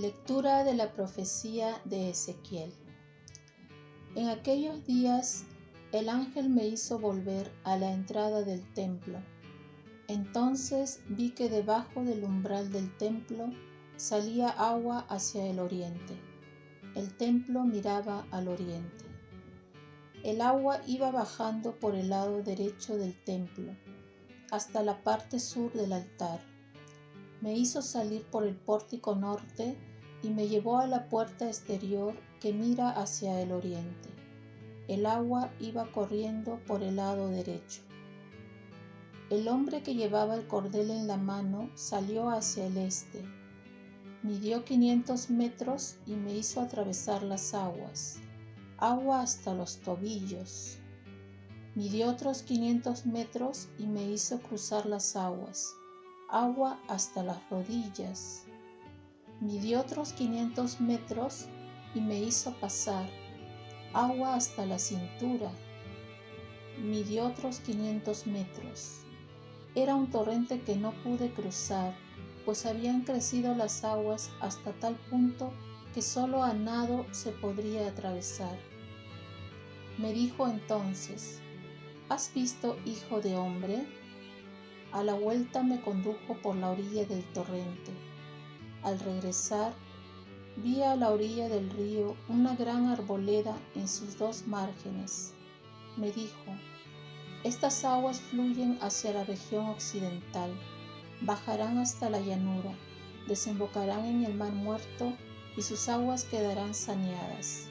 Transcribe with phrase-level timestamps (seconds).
[0.00, 2.72] Lectura de la profecía de Ezequiel.
[4.14, 5.42] En aquellos días
[5.90, 9.18] el ángel me hizo volver a la entrada del templo.
[10.06, 13.46] Entonces vi que debajo del umbral del templo
[13.96, 16.14] salía agua hacia el oriente.
[16.94, 19.04] El templo miraba al oriente.
[20.22, 23.74] El agua iba bajando por el lado derecho del templo
[24.52, 26.38] hasta la parte sur del altar.
[27.40, 29.76] Me hizo salir por el pórtico norte
[30.22, 34.08] y me llevó a la puerta exterior que mira hacia el oriente.
[34.88, 37.82] El agua iba corriendo por el lado derecho.
[39.30, 43.22] El hombre que llevaba el cordel en la mano salió hacia el este.
[44.22, 48.16] Midió 500 metros y me hizo atravesar las aguas,
[48.78, 50.78] agua hasta los tobillos.
[51.74, 55.74] Midió otros 500 metros y me hizo cruzar las aguas,
[56.28, 58.44] agua hasta las rodillas
[59.40, 61.46] midió otros 500 metros
[61.94, 63.08] y me hizo pasar
[63.92, 65.50] agua hasta la cintura.
[66.82, 69.00] Midió otros 500 metros.
[69.74, 71.94] Era un torrente que no pude cruzar,
[72.44, 75.52] pues habían crecido las aguas hasta tal punto
[75.94, 78.58] que solo a nado se podría atravesar.
[79.98, 81.40] Me dijo entonces,
[82.08, 83.86] ¿has visto, hijo de hombre?
[84.92, 87.92] A la vuelta me condujo por la orilla del torrente
[88.82, 89.74] al regresar,
[90.56, 95.34] vi a la orilla del río una gran arboleda en sus dos márgenes.
[95.96, 96.52] Me dijo,
[97.44, 100.50] estas aguas fluyen hacia la región occidental,
[101.22, 102.72] bajarán hasta la llanura,
[103.26, 105.12] desembocarán en el mar muerto
[105.56, 107.66] y sus aguas quedarán saneadas.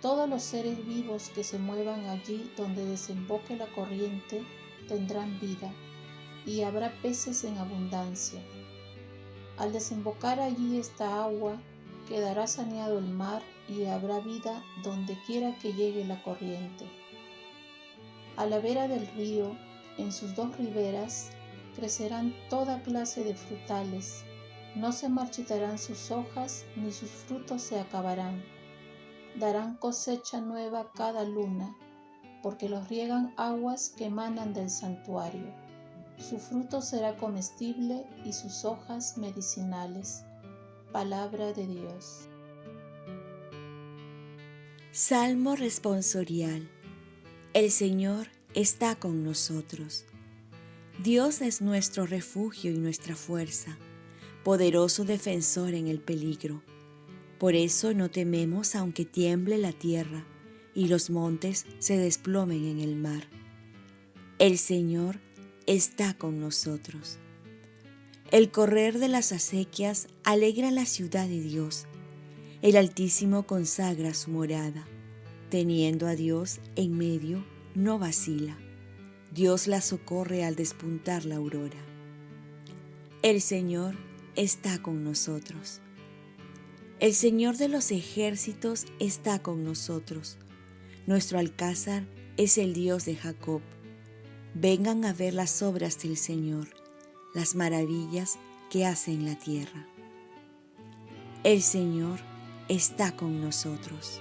[0.00, 4.42] Todos los seres vivos que se muevan allí donde desemboque la corriente
[4.88, 5.72] tendrán vida,
[6.46, 8.40] y habrá peces en abundancia.
[9.58, 11.60] Al desembocar allí esta agua,
[12.08, 16.86] quedará saneado el mar y habrá vida donde quiera que llegue la corriente.
[18.36, 19.56] A la vera del río,
[19.98, 21.30] en sus dos riberas,
[21.76, 24.24] crecerán toda clase de frutales,
[24.74, 28.42] no se marchitarán sus hojas ni sus frutos se acabarán.
[29.38, 31.76] Darán cosecha nueva cada luna,
[32.42, 35.61] porque los riegan aguas que emanan del santuario.
[36.18, 40.22] Su fruto será comestible y sus hojas medicinales.
[40.92, 42.28] Palabra de Dios.
[44.92, 46.68] Salmo responsorial.
[47.54, 50.04] El Señor está con nosotros.
[51.02, 53.78] Dios es nuestro refugio y nuestra fuerza,
[54.44, 56.62] poderoso defensor en el peligro.
[57.38, 60.24] Por eso no tememos aunque tiemble la tierra
[60.74, 63.24] y los montes se desplomen en el mar.
[64.38, 65.18] El Señor
[65.66, 67.18] está con nosotros.
[68.30, 71.86] El correr de las acequias alegra la ciudad de Dios.
[72.62, 74.86] El Altísimo consagra su morada.
[75.50, 78.56] Teniendo a Dios en medio, no vacila.
[79.34, 81.78] Dios la socorre al despuntar la aurora.
[83.22, 83.96] El Señor
[84.34, 85.80] está con nosotros.
[87.00, 90.38] El Señor de los ejércitos está con nosotros.
[91.06, 92.06] Nuestro alcázar
[92.36, 93.60] es el Dios de Jacob
[94.54, 96.68] vengan a ver las obras del Señor,
[97.34, 98.38] las maravillas
[98.70, 99.86] que hace en la tierra.
[101.42, 102.18] El Señor
[102.68, 104.20] está con nosotros.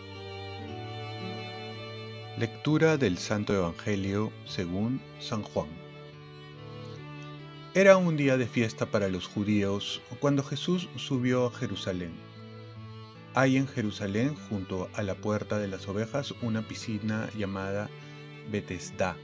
[2.38, 5.68] Lectura del Santo Evangelio según San Juan.
[7.74, 12.14] Era un día de fiesta para los judíos cuando Jesús subió a Jerusalén.
[13.34, 17.90] Hay en Jerusalén, junto a la puerta de las ovejas, una piscina llamada
[18.50, 19.16] Betesda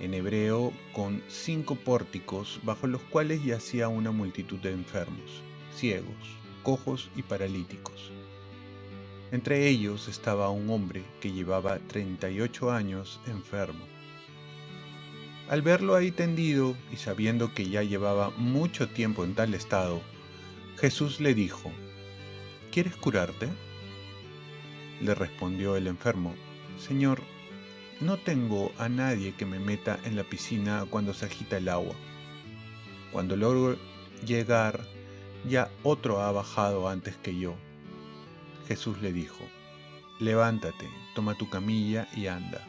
[0.00, 5.42] en hebreo con cinco pórticos bajo los cuales yacía una multitud de enfermos,
[5.74, 8.10] ciegos, cojos y paralíticos.
[9.30, 13.84] Entre ellos estaba un hombre que llevaba 38 años enfermo.
[15.48, 20.00] Al verlo ahí tendido y sabiendo que ya llevaba mucho tiempo en tal estado,
[20.78, 21.70] Jesús le dijo,
[22.72, 23.48] ¿Quieres curarte?
[25.00, 26.34] Le respondió el enfermo,
[26.78, 27.20] Señor,
[28.00, 31.94] no tengo a nadie que me meta en la piscina cuando se agita el agua.
[33.12, 33.78] Cuando logro
[34.26, 34.84] llegar,
[35.48, 37.54] ya otro ha bajado antes que yo.
[38.66, 39.44] Jesús le dijo,
[40.18, 42.66] levántate, toma tu camilla y anda.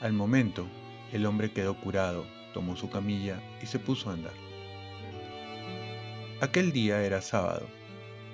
[0.00, 0.68] Al momento,
[1.12, 4.34] el hombre quedó curado, tomó su camilla y se puso a andar.
[6.40, 7.66] Aquel día era sábado,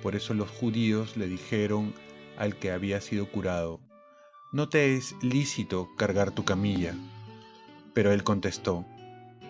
[0.01, 1.93] por eso los judíos le dijeron
[2.37, 3.79] al que había sido curado,
[4.51, 6.95] no te es lícito cargar tu camilla.
[7.93, 8.85] Pero él contestó,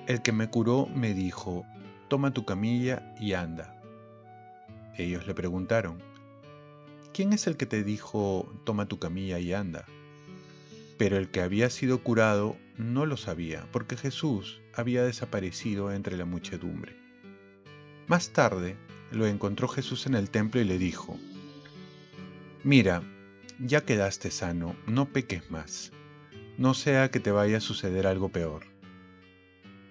[0.07, 1.65] el que me curó me dijo,
[2.09, 3.79] toma tu camilla y anda.
[4.97, 5.99] Ellos le preguntaron,
[7.13, 9.85] ¿quién es el que te dijo, toma tu camilla y anda?
[10.97, 16.25] Pero el que había sido curado no lo sabía, porque Jesús había desaparecido entre la
[16.25, 16.97] muchedumbre.
[18.07, 18.75] Más tarde
[19.11, 21.17] lo encontró Jesús en el templo y le dijo,
[22.63, 23.01] Mira,
[23.59, 25.91] ya quedaste sano, no peques más,
[26.57, 28.63] no sea que te vaya a suceder algo peor.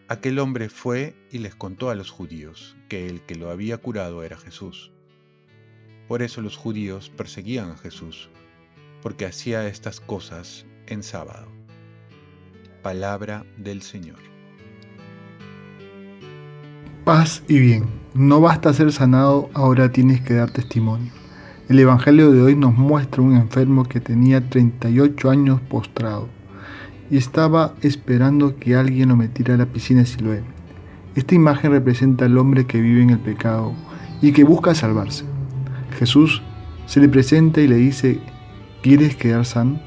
[0.08, 4.22] Aquel hombre fue y les contó a los judíos que el que lo había curado
[4.22, 4.90] era Jesús.
[6.08, 8.30] Por eso los judíos perseguían a Jesús,
[9.02, 11.48] porque hacía estas cosas en sábado.
[12.82, 14.20] Palabra del Señor.
[17.04, 17.86] Paz y bien.
[18.14, 21.17] No basta ser sanado, ahora tienes que dar testimonio.
[21.68, 26.26] El Evangelio de hoy nos muestra un enfermo que tenía 38 años postrado
[27.10, 30.42] y estaba esperando que alguien lo metiera a la piscina de Siloé.
[31.14, 33.74] Esta imagen representa al hombre que vive en el pecado
[34.22, 35.24] y que busca salvarse.
[35.98, 36.40] Jesús
[36.86, 38.18] se le presenta y le dice,
[38.82, 39.78] ¿quieres quedar sano?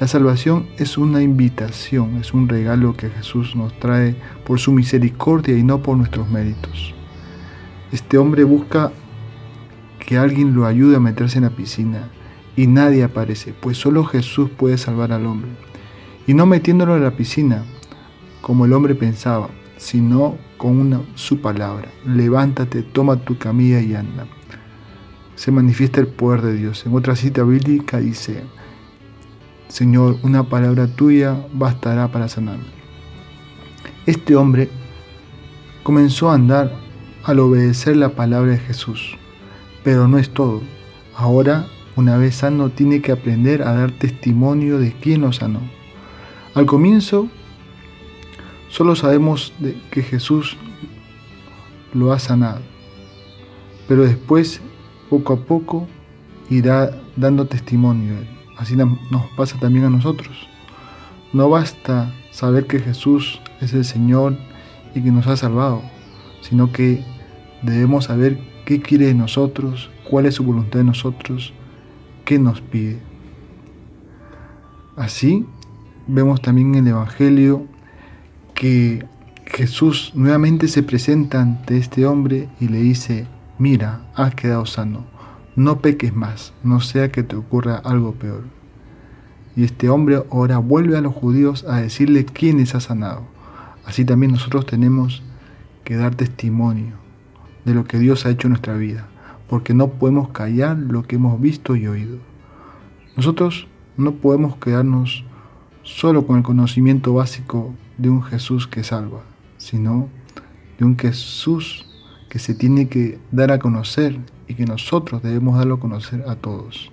[0.00, 4.16] La salvación es una invitación, es un regalo que Jesús nos trae
[4.46, 6.94] por su misericordia y no por nuestros méritos.
[7.92, 8.92] Este hombre busca
[10.08, 12.08] que alguien lo ayude a meterse en la piscina
[12.56, 15.50] y nadie aparece, pues solo Jesús puede salvar al hombre.
[16.26, 17.62] Y no metiéndolo en la piscina,
[18.40, 21.90] como el hombre pensaba, sino con una, su palabra.
[22.06, 24.26] Levántate, toma tu camilla y anda.
[25.34, 26.86] Se manifiesta el poder de Dios.
[26.86, 28.44] En otra cita bíblica dice,
[29.68, 32.64] Señor, una palabra tuya bastará para sanarme.
[34.06, 34.70] Este hombre
[35.82, 36.72] comenzó a andar
[37.24, 39.18] al obedecer la palabra de Jesús,
[39.88, 40.60] pero no es todo.
[41.16, 45.60] Ahora, una vez sano, tiene que aprender a dar testimonio de quién lo sanó.
[46.52, 47.30] Al comienzo,
[48.68, 49.54] solo sabemos
[49.90, 50.58] que Jesús
[51.94, 52.60] lo ha sanado,
[53.88, 54.60] pero después,
[55.08, 55.88] poco a poco,
[56.50, 58.16] irá dando testimonio.
[58.58, 58.98] Así nos
[59.38, 60.36] pasa también a nosotros.
[61.32, 64.36] No basta saber que Jesús es el Señor
[64.94, 65.80] y que nos ha salvado,
[66.42, 67.02] sino que
[67.62, 68.38] debemos saber
[68.68, 71.54] qué quiere de nosotros, cuál es su voluntad de nosotros,
[72.26, 72.98] qué nos pide.
[74.94, 75.46] Así
[76.06, 77.64] vemos también en el Evangelio
[78.52, 79.06] que
[79.46, 83.26] Jesús nuevamente se presenta ante este hombre y le dice,
[83.58, 85.06] mira, has quedado sano
[85.56, 88.44] no peques más, no sea que te ocurra algo peor.
[89.56, 93.22] Y este hombre ahora vuelve a los judíos a decirle quién les ha sanado.
[93.86, 95.22] Así también nosotros tenemos
[95.84, 97.07] que dar testimonio
[97.68, 99.06] de lo que Dios ha hecho en nuestra vida,
[99.46, 102.16] porque no podemos callar lo que hemos visto y oído.
[103.14, 103.66] Nosotros
[103.98, 105.24] no podemos quedarnos
[105.82, 109.20] solo con el conocimiento básico de un Jesús que salva,
[109.58, 110.08] sino
[110.78, 111.86] de un Jesús
[112.30, 116.36] que se tiene que dar a conocer y que nosotros debemos darlo a conocer a
[116.36, 116.90] todos.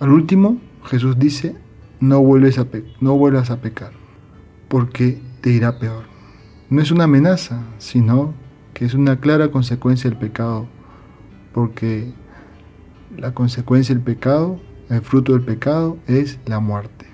[0.00, 1.56] Al último, Jesús dice,
[2.00, 3.92] no, no vuelvas a pecar,
[4.68, 6.04] porque te irá peor.
[6.68, 8.34] No es una amenaza, sino
[8.78, 10.68] que es una clara consecuencia del pecado,
[11.52, 12.12] porque
[13.16, 17.06] la consecuencia del pecado, el fruto del pecado es la muerte.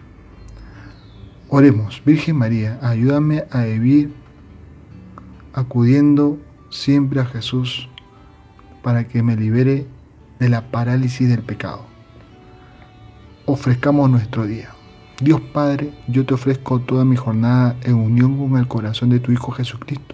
[1.48, 4.12] Oremos, Virgen María, ayúdame a vivir
[5.54, 7.88] acudiendo siempre a Jesús
[8.82, 9.86] para que me libere
[10.38, 11.86] de la parálisis del pecado.
[13.46, 14.68] Ofrezcamos nuestro día.
[15.18, 19.32] Dios Padre, yo te ofrezco toda mi jornada en unión con el corazón de tu
[19.32, 20.13] Hijo Jesucristo,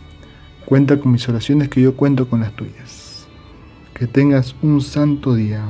[0.71, 3.27] Cuenta con mis oraciones que yo cuento con las tuyas.
[3.93, 5.65] Que tengas un santo día.